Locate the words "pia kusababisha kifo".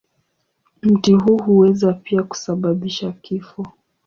1.93-3.67